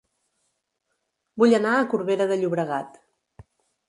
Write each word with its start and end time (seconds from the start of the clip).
Vull 1.43 1.53
anar 1.57 1.73
a 1.79 1.83
Corbera 1.91 2.27
de 2.31 2.39
Llobregat 2.39 2.99